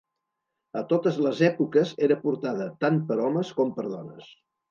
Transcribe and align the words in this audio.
A 0.79 0.81
totes 0.93 1.19
les 1.25 1.41
èpoques 1.49 1.91
era 2.09 2.17
portada 2.23 2.67
tant 2.85 2.99
per 3.11 3.21
homes 3.27 3.55
com 3.59 3.77
per 3.79 3.89
dones. 3.93 4.35